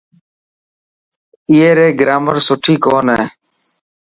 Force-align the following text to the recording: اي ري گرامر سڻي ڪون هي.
اي 1.49 1.59
ري 1.77 1.87
گرامر 1.99 2.35
سڻي 2.47 2.73
ڪون 2.83 3.05
هي. 3.17 3.25